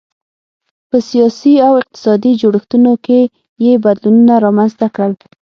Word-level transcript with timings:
په 0.89 0.97
سیاسي 1.09 1.53
او 1.67 1.73
اقتصادي 1.81 2.31
جوړښتونو 2.41 2.93
کې 3.05 3.19
یې 3.65 3.73
بدلونونه 3.85 4.33
رامنځته 4.45 4.87
کړل. 4.95 5.13